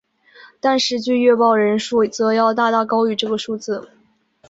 [0.59, 3.87] 但实际阅报人数则要大大高于这个数字。